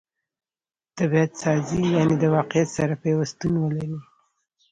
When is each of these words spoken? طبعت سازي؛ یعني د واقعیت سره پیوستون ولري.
طبعت 0.99 1.31
سازي؛ 1.43 1.83
یعني 1.95 2.15
د 2.21 2.23
واقعیت 2.35 2.69
سره 2.77 2.93
پیوستون 3.03 3.53
ولري. 3.59 3.97